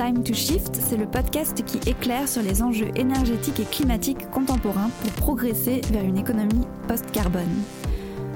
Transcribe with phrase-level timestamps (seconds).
[0.00, 4.88] Time to Shift, c'est le podcast qui éclaire sur les enjeux énergétiques et climatiques contemporains
[5.02, 7.62] pour progresser vers une économie post-carbone.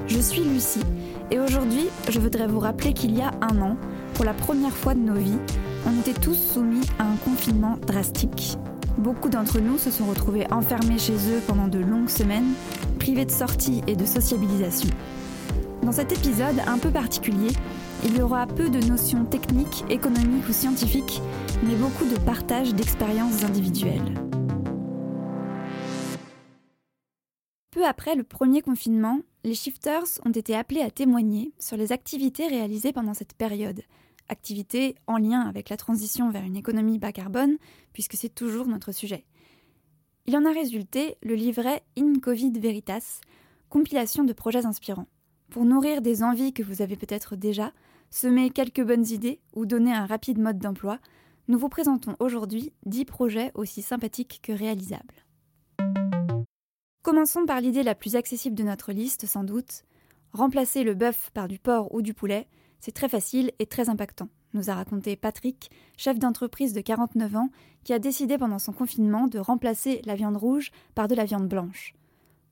[0.07, 0.85] Je suis Lucie
[1.31, 3.79] et aujourd'hui, je voudrais vous rappeler qu'il y a un an,
[4.13, 5.39] pour la première fois de nos vies,
[5.87, 8.59] on était tous soumis à un confinement drastique.
[8.99, 12.53] Beaucoup d'entre nous se sont retrouvés enfermés chez eux pendant de longues semaines,
[12.99, 14.91] privés de sorties et de sociabilisation.
[15.85, 17.51] Dans cet épisode un peu particulier,
[18.05, 21.21] il y aura peu de notions techniques, économiques ou scientifiques,
[21.63, 24.15] mais beaucoup de partage d'expériences individuelles.
[27.71, 32.49] Peu après le premier confinement, les shifters ont été appelés à témoigner sur les activités
[32.49, 33.83] réalisées pendant cette période,
[34.31, 37.59] activités en lien avec la transition vers une économie bas carbone,
[37.93, 39.27] puisque c'est toujours notre sujet.
[40.25, 43.21] Il en a résulté le livret In Covid Veritas,
[43.69, 45.09] compilation de projets inspirants.
[45.55, 47.71] Pour nourrir des envies que vous avez peut-être déjà,
[48.11, 50.99] semer quelques bonnes idées ou donner un rapide mode d'emploi,
[51.47, 55.15] nous vous présentons aujourd'hui 10 projets aussi sympathiques que réalisables.
[57.05, 59.85] Commençons par l'idée la plus accessible de notre liste, sans doute.
[60.33, 62.49] Remplacer le bœuf par du porc ou du poulet,
[62.81, 67.51] c'est très facile et très impactant, nous a raconté Patrick, chef d'entreprise de 49 ans,
[67.85, 71.47] qui a décidé pendant son confinement de remplacer la viande rouge par de la viande
[71.47, 71.95] blanche.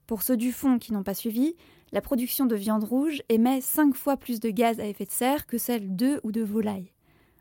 [0.07, 1.57] Pour ceux du fond qui n'ont pas suivi,
[1.93, 5.47] la production de viande rouge émet 5 fois plus de gaz à effet de serre
[5.47, 6.93] que celle d'œufs ou de volaille.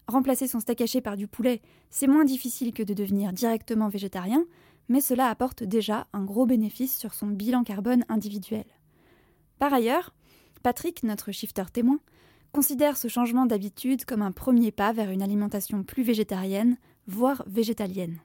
[0.07, 4.45] Remplacer son steak haché par du poulet, c'est moins difficile que de devenir directement végétarien,
[4.89, 8.65] mais cela apporte déjà un gros bénéfice sur son bilan carbone individuel.
[9.57, 10.13] Par ailleurs,
[10.63, 11.99] Patrick, notre shifter témoin,
[12.51, 16.77] considère ce changement d'habitude comme un premier pas vers une alimentation plus végétarienne,
[17.07, 18.19] voire végétalienne.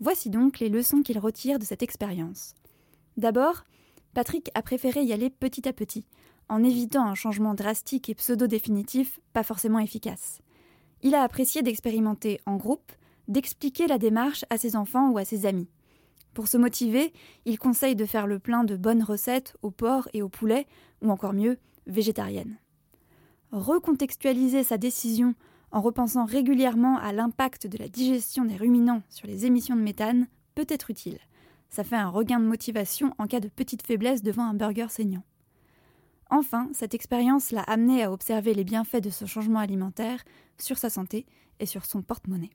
[0.00, 2.54] Voici donc les leçons qu'il retire de cette expérience.
[3.18, 3.64] D'abord,
[4.14, 6.04] Patrick a préféré y aller petit à petit,
[6.48, 10.40] en évitant un changement drastique et pseudo-définitif pas forcément efficace.
[11.02, 12.92] Il a apprécié d'expérimenter en groupe,
[13.28, 15.68] d'expliquer la démarche à ses enfants ou à ses amis.
[16.34, 17.12] Pour se motiver,
[17.44, 20.66] il conseille de faire le plein de bonnes recettes au porc et au poulet,
[21.02, 22.56] ou encore mieux, végétariennes.
[23.50, 25.34] Recontextualiser sa décision
[25.72, 30.26] en repensant régulièrement à l'impact de la digestion des ruminants sur les émissions de méthane
[30.54, 31.18] peut être utile.
[31.74, 35.24] Ça fait un regain de motivation en cas de petite faiblesse devant un burger saignant.
[36.28, 40.22] Enfin, cette expérience l'a amené à observer les bienfaits de ce changement alimentaire
[40.58, 41.24] sur sa santé
[41.60, 42.50] et sur son porte-monnaie.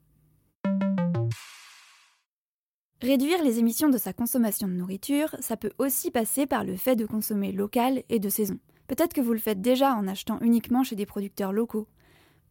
[3.02, 6.94] Réduire les émissions de sa consommation de nourriture, ça peut aussi passer par le fait
[6.94, 8.58] de consommer local et de saison.
[8.86, 11.88] Peut-être que vous le faites déjà en achetant uniquement chez des producteurs locaux.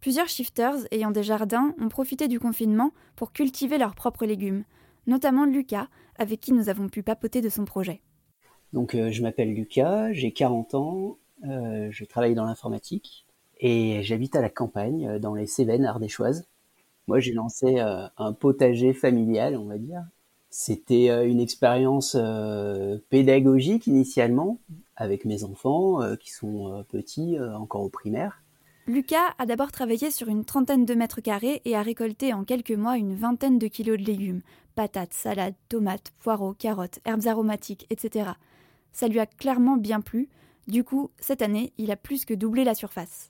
[0.02, 4.66] Plusieurs shifters ayant des jardins ont profité du confinement pour cultiver leurs propres légumes,
[5.08, 5.88] notamment Lucas,
[6.18, 8.02] avec qui nous avons pu papoter de son projet.
[8.74, 13.26] Donc, euh, je m'appelle Lucas, j'ai 40 ans, euh, je travaille dans l'informatique
[13.60, 16.46] et j'habite à la campagne, euh, dans les Cévennes ardéchoises.
[17.08, 20.04] Moi, j'ai lancé un potager familial, on va dire.
[20.50, 22.18] C'était une expérience
[23.10, 24.60] pédagogique initialement,
[24.98, 28.44] avec mes enfants qui sont petits, encore au primaire.
[28.88, 32.72] Lucas a d'abord travaillé sur une trentaine de mètres carrés et a récolté en quelques
[32.72, 34.40] mois une vingtaine de kilos de légumes,
[34.76, 38.30] patates, salades, tomates, poireaux, carottes, herbes aromatiques, etc.
[38.94, 40.30] Ça lui a clairement bien plu,
[40.70, 43.30] du coup, cette année, il a plus que doublé la surface.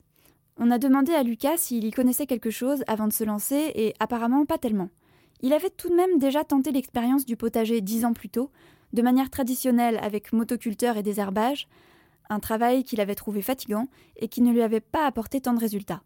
[0.59, 3.95] On a demandé à Lucas s'il y connaissait quelque chose avant de se lancer, et
[3.99, 4.89] apparemment pas tellement.
[5.41, 8.51] Il avait tout de même déjà tenté l'expérience du potager dix ans plus tôt,
[8.93, 11.67] de manière traditionnelle avec motoculteur et désherbage,
[12.29, 15.59] un travail qu'il avait trouvé fatigant et qui ne lui avait pas apporté tant de
[15.59, 16.03] résultats.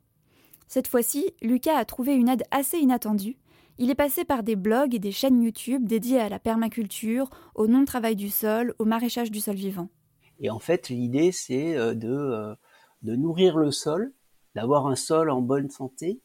[0.68, 3.38] Cette fois-ci, Lucas a trouvé une aide assez inattendue.
[3.78, 7.68] Il est passé par des blogs et des chaînes YouTube dédiées à la permaculture, au
[7.68, 9.90] non-travail du sol, au maraîchage du sol vivant.
[10.40, 12.56] Et en fait, l'idée, c'est euh, de, euh,
[13.02, 14.14] de nourrir le sol,
[14.56, 16.22] d'avoir un sol en bonne santé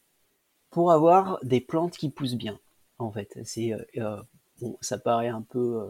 [0.69, 2.59] pour avoir des plantes qui poussent bien.
[2.99, 4.21] En fait, c'est euh,
[4.59, 5.87] bon, ça paraît un peu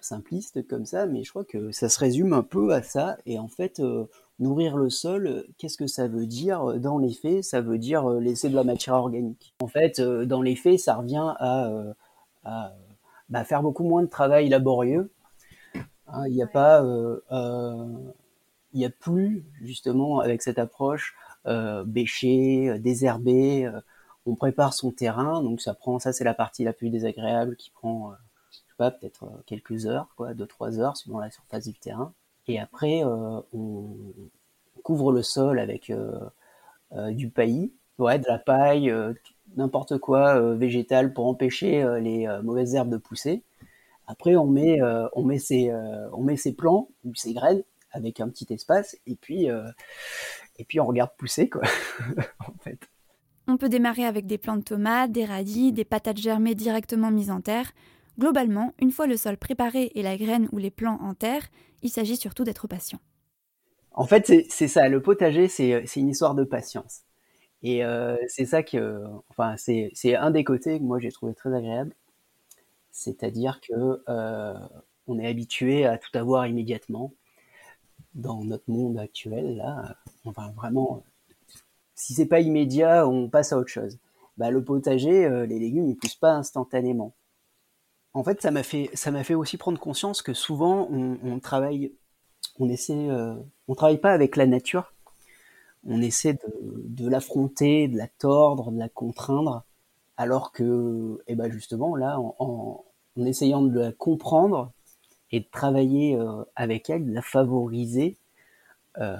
[0.00, 3.18] simpliste comme ça, mais je crois que ça se résume un peu à ça.
[3.26, 4.06] Et en fait, euh,
[4.38, 7.44] nourrir le sol, qu'est-ce que ça veut dire dans les faits?
[7.44, 9.54] Ça veut dire euh, laisser de la matière organique.
[9.60, 11.94] En fait, euh, dans les faits, ça revient à,
[13.28, 15.10] bah, faire beaucoup moins de travail laborieux.
[16.08, 16.82] Hein, il n'y a pas,
[18.72, 21.14] il n'y a plus justement avec cette approche
[21.86, 23.70] bêcher, désherber.
[24.26, 27.70] on prépare son terrain, donc ça prend, ça c'est la partie la plus désagréable qui
[27.70, 28.12] prend
[28.88, 32.14] peut-être euh, quelques heures, quoi, deux trois heures suivant la surface du terrain.
[32.48, 33.90] Et après, euh, on
[34.82, 38.92] couvre le sol avec euh, du paillis, ouais, de la paille,
[39.56, 43.42] n'importe quoi végétal pour empêcher les mauvaises herbes de pousser.
[44.06, 44.80] Après, on met,
[45.12, 45.70] on met ses,
[46.12, 47.62] on met ses plants ou ses graines
[47.92, 51.62] avec un petit espace, et puis, et puis on regarde pousser, quoi,
[52.40, 52.88] en fait.
[53.46, 57.30] On peut démarrer avec des plants de tomates, des radis, des patates germées directement mises
[57.30, 57.72] en terre.
[58.18, 61.48] Globalement, une fois le sol préparé et la graine ou les plants en terre,
[61.82, 63.00] il s'agit surtout d'être patient.
[63.92, 67.02] En fait, c'est ça, le potager, c'est une histoire de patience.
[67.62, 71.54] Et euh, c'est ça que, enfin, c'est un des côtés que moi j'ai trouvé très
[71.54, 71.94] agréable.
[72.92, 74.54] C'est-à-dire que euh,
[75.06, 77.12] on est habitué à tout avoir immédiatement
[78.14, 79.56] dans notre monde actuel.
[79.56, 81.04] Là, enfin vraiment,
[81.94, 83.98] si c'est pas immédiat, on passe à autre chose.
[84.38, 87.14] Bah, le potager, euh, les légumes, ils poussent pas instantanément.
[88.12, 91.92] En fait, ça m'a fait, ça m'a fait aussi prendre conscience que souvent, on, travaille,
[92.58, 93.34] on essaie, euh,
[93.68, 94.92] on travaille pas avec la nature.
[95.84, 99.64] On essaie de, l'affronter, de la tordre, de la contraindre,
[100.16, 102.84] alors que, eh ben justement, là, en,
[103.16, 104.72] essayant de la comprendre
[105.30, 108.18] et de travailler euh, avec elle, de la favoriser,
[108.98, 109.16] euh,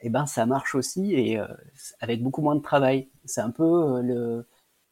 [0.00, 1.46] eh ben ça marche aussi et euh,
[2.00, 3.08] avec beaucoup moins de travail.
[3.24, 4.00] C'est un peu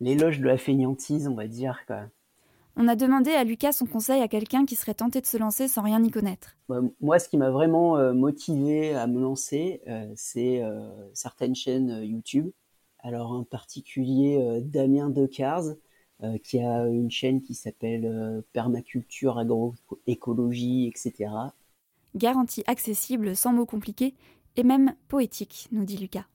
[0.00, 1.78] l'éloge de la fainéantise, on va dire.
[2.76, 5.68] On a demandé à Lucas son conseil à quelqu'un qui serait tenté de se lancer
[5.68, 6.56] sans rien y connaître.
[6.68, 9.82] Bah, moi, ce qui m'a vraiment motivé à me lancer,
[10.14, 10.62] c'est
[11.12, 12.50] certaines chaînes YouTube.
[13.02, 15.74] Alors en particulier Damien Decars,
[16.42, 21.30] qui a une chaîne qui s'appelle Permaculture, Agroécologie, etc.
[22.14, 24.14] Garantie accessible, sans mots compliqués,
[24.56, 26.26] et même poétique, nous dit Lucas.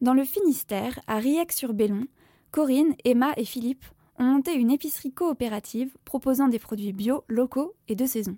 [0.00, 2.04] Dans le Finistère, à Riec-sur-Bellon,
[2.52, 3.86] Corinne, Emma et Philippe
[4.18, 8.36] ont monté une épicerie coopérative proposant des produits bio, locaux et de saison.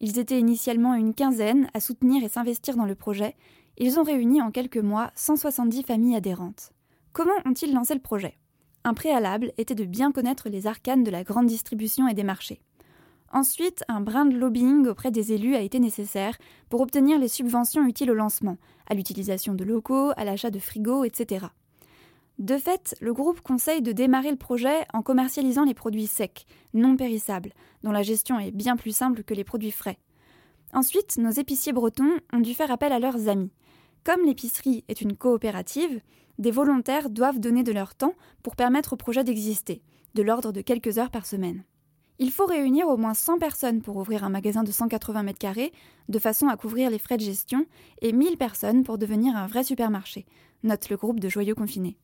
[0.00, 3.36] Ils étaient initialement une quinzaine à soutenir et s'investir dans le projet.
[3.78, 6.72] Ils ont réuni en quelques mois 170 familles adhérentes.
[7.12, 8.36] Comment ont-ils lancé le projet?
[8.82, 12.60] Un préalable était de bien connaître les arcanes de la grande distribution et des marchés.
[13.32, 16.36] Ensuite, un brin de lobbying auprès des élus a été nécessaire
[16.68, 18.56] pour obtenir les subventions utiles au lancement,
[18.88, 21.46] à l'utilisation de locaux, à l'achat de frigos, etc.
[22.38, 26.44] De fait, le groupe conseille de démarrer le projet en commercialisant les produits secs,
[26.74, 29.98] non périssables, dont la gestion est bien plus simple que les produits frais.
[30.74, 33.52] Ensuite, nos épiciers bretons ont dû faire appel à leurs amis.
[34.04, 36.02] Comme l'épicerie est une coopérative,
[36.38, 39.82] des volontaires doivent donner de leur temps pour permettre au projet d'exister,
[40.14, 41.64] de l'ordre de quelques heures par semaine.
[42.18, 45.72] Il faut réunir au moins 100 personnes pour ouvrir un magasin de 180 mètres carrés,
[46.10, 47.64] de façon à couvrir les frais de gestion,
[48.02, 50.26] et 1000 personnes pour devenir un vrai supermarché,
[50.62, 51.96] note le groupe de joyeux confinés.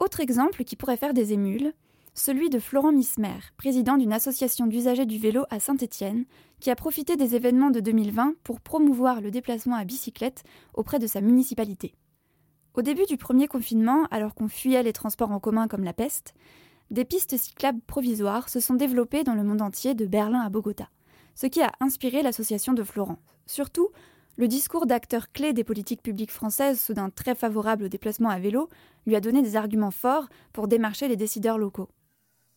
[0.00, 1.74] Autre exemple qui pourrait faire des émules,
[2.14, 6.24] celui de Florent Mismer, président d'une association d'usagers du vélo à Saint-Étienne,
[6.58, 10.42] qui a profité des événements de 2020 pour promouvoir le déplacement à bicyclette
[10.72, 11.94] auprès de sa municipalité.
[12.72, 16.32] Au début du premier confinement, alors qu'on fuyait les transports en commun comme la peste,
[16.90, 20.88] des pistes cyclables provisoires se sont développées dans le monde entier de Berlin à Bogota,
[21.34, 23.18] ce qui a inspiré l'association de Florent.
[23.44, 23.90] Surtout,
[24.36, 28.68] le discours d'acteurs clés des politiques publiques françaises, soudain très favorable au déplacement à vélo,
[29.06, 31.88] lui a donné des arguments forts pour démarcher les décideurs locaux.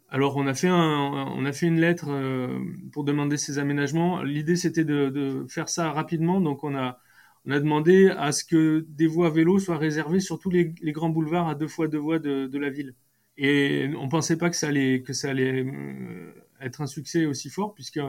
[0.09, 2.59] Alors on a fait, une lettre euh,
[2.91, 4.21] pour demander ces aménagements.
[4.21, 6.99] L'idée c'était de, faire ça rapidement, donc on a,
[7.45, 11.55] demandé à ce que des voies vélo soient réservées sur tous les, grands boulevards à
[11.55, 12.93] deux fois deux voies de la ville.
[13.37, 16.31] Et on pensait pas que ça allait que ça allait euh,
[16.61, 17.99] être un succès aussi fort puisque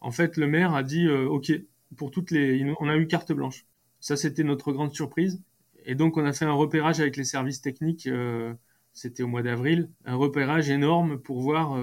[0.00, 1.52] en fait le maire a dit euh, OK
[1.96, 3.66] pour toutes les on a eu carte blanche.
[4.00, 5.42] Ça c'était notre grande surprise
[5.84, 8.54] et donc on a fait un repérage avec les services techniques euh,
[8.92, 11.78] c'était au mois d'avril, un repérage énorme pour voir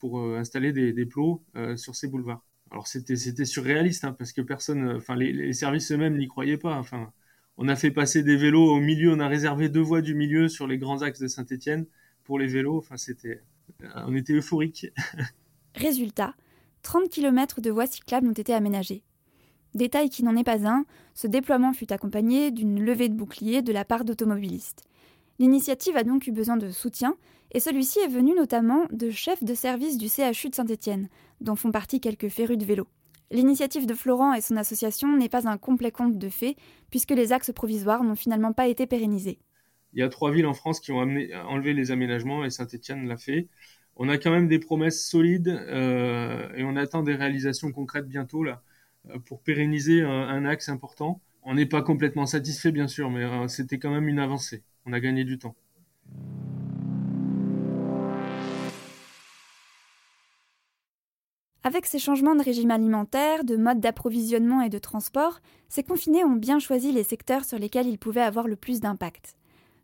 [0.00, 1.42] pour installer des, plots
[1.76, 2.44] sur ces boulevards.
[2.70, 7.10] Alors c'était surréaliste hein, parce que personne enfin les, services eux-mêmes n'y croyaient pas enfin
[7.58, 10.48] on a fait passer des vélos au milieu, on a réservé deux voies du milieu
[10.48, 11.86] sur les grands axes de Saint-Étienne
[12.22, 12.78] pour les vélos.
[12.78, 13.42] Enfin, c'était,
[14.06, 14.86] on était euphorique.
[15.74, 16.34] Résultat,
[16.82, 19.02] 30 km de voies cyclables ont été aménagées.
[19.74, 20.84] Détail qui n'en est pas un,
[21.14, 24.84] ce déploiement fut accompagné d'une levée de boucliers de la part d'automobilistes.
[25.38, 27.16] L'initiative a donc eu besoin de soutien,
[27.52, 31.08] et celui-ci est venu notamment de chefs de service du CHU de Saint-Étienne,
[31.40, 32.86] dont font partie quelques férus de vélo.
[33.30, 36.56] L'initiative de Florent et son association n'est pas un complet conte de fait,
[36.90, 39.38] puisque les axes provisoires n'ont finalement pas été pérennisés
[39.92, 43.16] il y a trois villes en France qui ont enlevé les aménagements et Saint-Etienne l'a
[43.16, 43.48] fait.
[43.96, 48.44] On a quand même des promesses solides euh, et on attend des réalisations concrètes bientôt
[48.44, 48.62] là
[49.26, 51.20] pour pérenniser un, axe important.
[51.42, 54.62] On n'est pas complètement satisfait bien sûr, mais euh, c'était quand même une avancée.
[54.86, 55.54] On a gagné du temps.
[61.64, 66.36] Avec ces changements de régime alimentaire, de mode d'approvisionnement et de transport, ces confinés ont
[66.36, 69.36] bien choisi les secteurs sur lesquels ils pouvaient avoir le plus d'impact.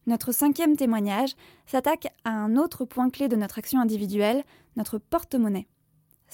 [0.07, 1.35] Notre cinquième témoignage
[1.67, 4.45] s'attaque à un autre point clé de notre action individuelle,
[4.77, 5.67] notre porte-monnaie.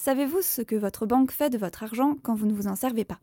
[0.03, 3.05] Savez-vous ce que votre banque fait de votre argent quand vous ne vous en servez
[3.05, 3.21] pas?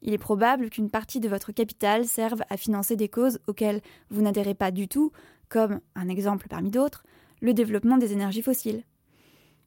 [0.00, 4.22] Il est probable qu'une partie de votre capital serve à financer des causes auxquelles vous
[4.22, 5.12] n'adhérez pas du tout,
[5.50, 7.04] comme, un exemple parmi d'autres,
[7.42, 8.82] le développement des énergies fossiles.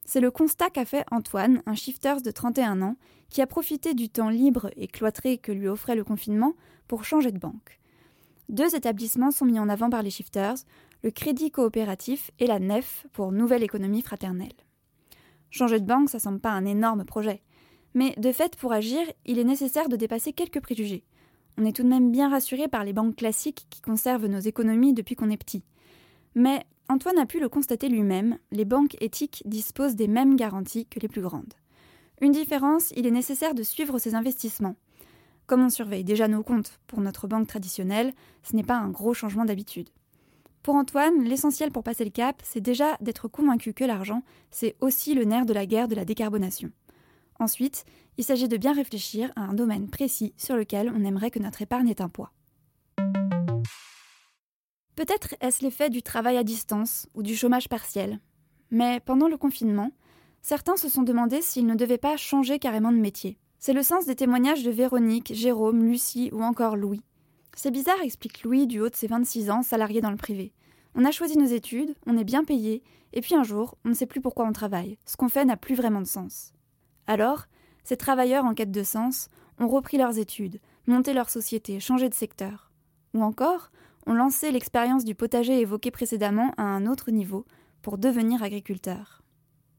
[0.06, 2.96] C'est le constat qu'a fait Antoine, un shifters de 31 ans,
[3.30, 6.54] qui a profité du temps libre et cloîtré que lui offrait le confinement
[6.88, 7.78] pour changer de banque.
[8.48, 10.56] Deux établissements sont mis en avant par les shifters,
[11.04, 14.64] le Crédit coopératif et la NEF pour Nouvelle économie fraternelle.
[15.54, 17.40] Changer de banque, ça semble pas un énorme projet.
[17.94, 21.04] Mais de fait, pour agir, il est nécessaire de dépasser quelques préjugés.
[21.56, 24.94] On est tout de même bien rassuré par les banques classiques qui conservent nos économies
[24.94, 25.62] depuis qu'on est petit.
[26.34, 30.98] Mais Antoine a pu le constater lui-même, les banques éthiques disposent des mêmes garanties que
[30.98, 31.54] les plus grandes.
[32.20, 34.74] Une différence, il est nécessaire de suivre ses investissements.
[35.46, 39.14] Comme on surveille déjà nos comptes pour notre banque traditionnelle, ce n'est pas un gros
[39.14, 39.90] changement d'habitude.
[40.64, 45.12] Pour Antoine, l'essentiel pour passer le cap, c'est déjà d'être convaincu que l'argent, c'est aussi
[45.12, 46.70] le nerf de la guerre de la décarbonation.
[47.38, 47.84] Ensuite,
[48.16, 51.60] il s'agit de bien réfléchir à un domaine précis sur lequel on aimerait que notre
[51.60, 52.32] épargne ait un poids.
[54.96, 58.18] Peut-être est-ce l'effet du travail à distance ou du chômage partiel.
[58.70, 59.90] Mais pendant le confinement,
[60.40, 63.36] certains se sont demandé s'ils ne devaient pas changer carrément de métier.
[63.58, 67.02] C'est le sens des témoignages de Véronique, Jérôme, Lucie ou encore Louis.
[67.56, 70.52] C'est bizarre, explique Louis du haut de ses 26 ans, salarié dans le privé.
[70.94, 72.82] On a choisi nos études, on est bien payé,
[73.12, 74.98] et puis un jour, on ne sait plus pourquoi on travaille.
[75.06, 76.52] Ce qu'on fait n'a plus vraiment de sens.
[77.06, 77.46] Alors,
[77.84, 82.14] ces travailleurs en quête de sens ont repris leurs études, monté leur société, changé de
[82.14, 82.72] secteur.
[83.14, 83.70] Ou encore,
[84.06, 87.44] ont lancé l'expérience du potager évoquée précédemment à un autre niveau
[87.82, 89.22] pour devenir agriculteurs.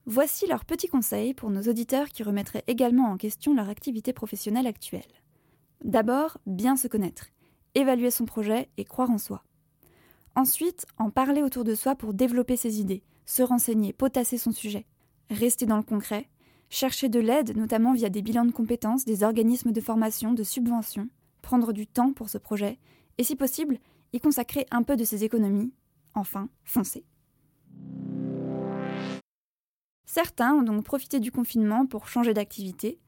[0.06, 4.68] Voici leurs petits conseils pour nos auditeurs qui remettraient également en question leur activité professionnelle
[4.68, 5.02] actuelle.
[5.84, 7.28] D'abord, bien se connaître,
[7.76, 9.44] évaluer son projet et croire en soi.
[10.36, 14.86] Ensuite, en parler autour de soi pour développer ses idées, se renseigner, potasser son sujet.
[15.30, 16.30] Rester dans le concret,
[16.70, 21.10] chercher de l'aide, notamment via des bilans de compétences, des organismes de formation, de subventions,
[21.42, 22.80] prendre du temps pour ce projet,
[23.18, 23.80] et si possible,
[24.14, 25.74] y consacrer un peu de ses économies.
[26.14, 27.06] Enfin, foncer.
[30.06, 33.00] Certains ont donc profité du confinement pour changer d'activité,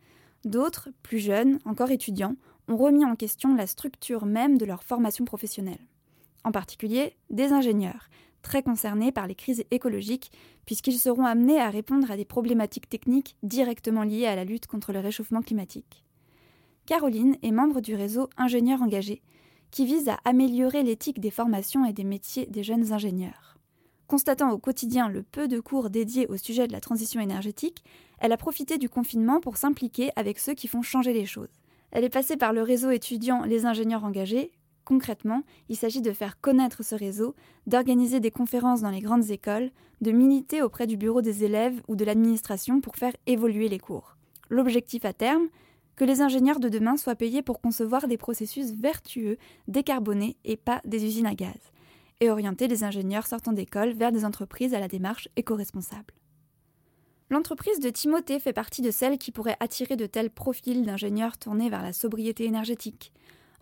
[0.44, 2.36] d'autres, plus jeunes, encore étudiants,
[2.68, 5.88] ont remis en question la structure même de leur formation professionnelle.
[6.44, 8.10] En particulier, des ingénieurs,
[8.42, 10.32] très concernés par les crises écologiques,
[10.66, 14.94] puisqu'ils seront amenés à répondre à des problématiques techniques directement liées à la lutte contre
[14.94, 16.06] le réchauffement climatique.
[16.86, 19.22] Caroline est membre du réseau Ingénieurs engagés,
[19.72, 23.58] qui vise à améliorer l'éthique des formations et des métiers des jeunes ingénieurs.
[24.08, 27.84] Constatant au quotidien le peu de cours dédiés au sujet de la transition énergétique,
[28.20, 31.52] elle a profité du confinement pour s'impliquer avec ceux qui font changer les choses.
[31.92, 34.52] Elle est passée par le réseau étudiant Les ingénieurs engagés.
[34.84, 39.72] Concrètement, il s'agit de faire connaître ce réseau, d'organiser des conférences dans les grandes écoles,
[40.02, 44.16] de militer auprès du bureau des élèves ou de l'administration pour faire évoluer les cours.
[44.50, 45.48] L'objectif à terme,
[45.96, 50.80] que les ingénieurs de demain soient payés pour concevoir des processus vertueux, décarbonés et pas
[50.86, 51.58] des usines à gaz,
[52.22, 56.14] et orienter les ingénieurs sortant d'école vers des entreprises à la démarche éco-responsable.
[57.30, 61.70] L'entreprise de Timothée fait partie de celles qui pourraient attirer de tels profils d'ingénieurs tournés
[61.70, 63.12] vers la sobriété énergétique.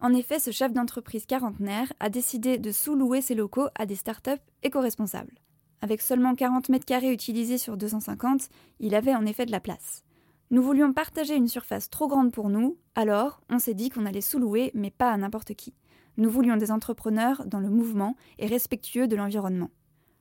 [0.01, 4.31] En effet, ce chef d'entreprise quarantenaire a décidé de sous-louer ses locaux à des startups
[4.61, 5.39] éco-responsables.
[5.81, 10.03] Avec seulement 40 mètres carrés utilisés sur 250, il avait en effet de la place.
[10.51, 14.21] Nous voulions partager une surface trop grande pour nous, alors on s'est dit qu'on allait
[14.21, 15.73] sous-louer, mais pas à n'importe qui.
[16.17, 19.71] Nous voulions des entrepreneurs dans le mouvement et respectueux de l'environnement.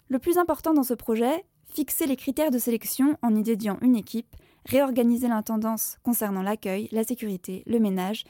[0.09, 3.97] Le plus important dans ce projet, fixer les critères de sélection en y dédiant une
[3.97, 8.25] équipe, réorganiser l'intendance concernant l'accueil, la sécurité, le ménage,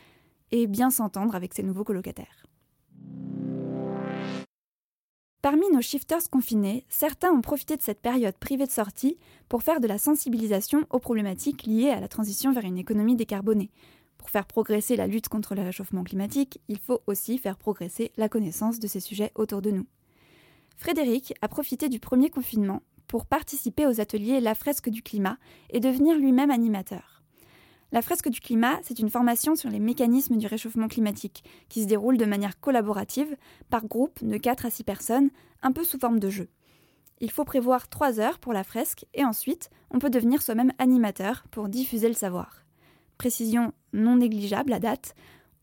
[0.51, 2.47] et bien s'entendre avec ses nouveaux colocataires.
[5.43, 9.19] Parmi nos shifters confinés, certains ont profité de cette période privée de sortie
[9.51, 13.71] pour faire de la sensibilisation aux problématiques liées à la transition vers une économie décarbonée.
[14.17, 18.31] Pour faire progresser la lutte contre le réchauffement climatique, il faut aussi faire progresser la
[18.31, 19.87] connaissance de ces sujets autour de nous.
[20.79, 25.39] Frédéric a profité du premier confinement pour participer aux ateliers La fresque du climat
[25.71, 27.23] et devenir lui-même animateur.
[27.93, 31.87] La fresque du climat, c'est une formation sur les mécanismes du réchauffement climatique, qui se
[31.87, 33.37] déroule de manière collaborative,
[33.71, 35.31] par groupe de 4 à 6 personnes,
[35.63, 36.49] un peu sous forme de jeu.
[37.21, 41.45] Il faut prévoir 3 heures pour la fresque et ensuite, on peut devenir soi-même animateur
[41.53, 42.65] pour diffuser le savoir.
[43.17, 45.15] Précision non négligeable à date,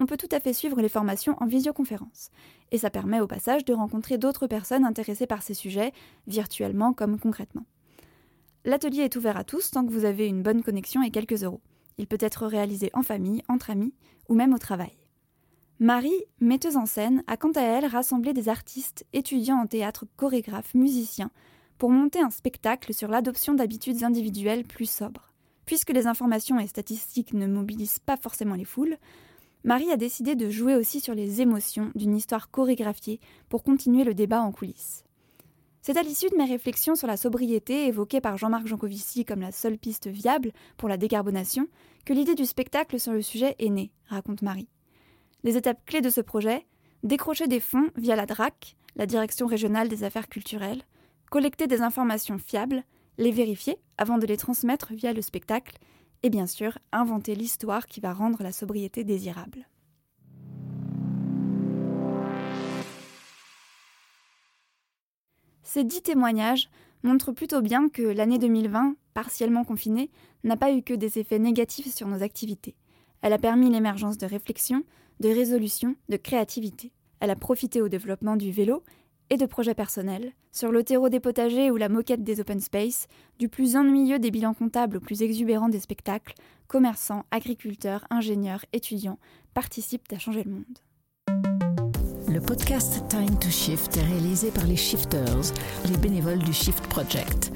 [0.02, 2.32] on peut tout à fait suivre les formations en visioconférence.
[2.72, 5.94] Et ça permet au passage de rencontrer d'autres personnes intéressées par ces sujets,
[6.26, 7.66] virtuellement comme concrètement.
[8.66, 11.62] L'atelier est ouvert à tous tant que vous avez une bonne connexion et quelques euros.
[12.00, 13.94] Il peut être réalisé en famille, entre amis
[14.28, 14.98] ou même au travail.
[15.80, 20.74] Marie, metteuse en scène, a quant à elle rassemblé des artistes, étudiants en théâtre, chorégraphes,
[20.74, 21.32] musiciens,
[21.78, 25.32] pour monter un spectacle sur l'adoption d'habitudes individuelles plus sobres.
[25.68, 28.98] Puisque les informations et statistiques ne mobilisent pas forcément les foules,
[29.64, 34.16] Marie a décidé de jouer aussi sur les émotions d'une histoire chorégraphiée pour continuer le
[34.16, 35.04] débat en coulisses.
[35.84, 39.52] C'est à l'issue de mes réflexions sur la sobriété évoquée par Jean-Marc Jancovici comme la
[39.52, 41.68] seule piste viable pour la décarbonation
[42.06, 44.70] que l'idée du spectacle sur le sujet est née, raconte Marie.
[45.44, 46.66] Les étapes clés de ce projet
[47.04, 50.84] décrocher des fonds via la DRAC, la Direction régionale des affaires culturelles,
[51.30, 52.84] collecter des informations fiables,
[53.18, 55.78] les vérifier avant de les transmettre via le spectacle,
[56.24, 59.68] et bien sûr inventer l'histoire qui va rendre la sobriété désirable.
[65.64, 66.70] Ces dix témoignages
[67.04, 70.12] montrent plutôt bien que l'année 2020, partiellement confinée,
[70.44, 72.76] n'a pas eu que des effets négatifs sur nos activités.
[73.22, 74.84] Elle a permis l'émergence de réflexions,
[75.20, 76.92] de résolutions, de créativité.
[77.20, 78.84] Elle a profité au développement du vélo
[79.32, 83.08] et de projets personnels, sur le terreau des potagers ou la moquette des open space,
[83.40, 86.34] du plus ennuyeux des bilans comptables au plus exubérant des spectacles,
[86.68, 89.20] commerçants, agriculteurs, ingénieurs, étudiants
[89.54, 90.80] participent à changer le monde.
[92.28, 95.54] Le podcast Time to Shift est réalisé par les Shifters,
[95.90, 97.54] les bénévoles du Shift Project.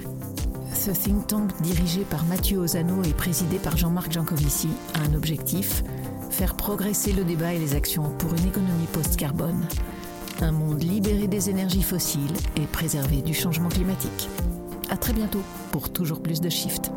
[0.74, 5.84] Ce think tank dirigé par Mathieu Ozano et présidé par Jean-Marc Jancovici a un objectif
[6.30, 9.66] faire progresser le débat et les actions pour une économie post-carbone,
[10.42, 14.30] un monde libéré des énergies fossiles et préservé du changement climatique.
[14.90, 16.92] À très bientôt pour toujours plus de Shift.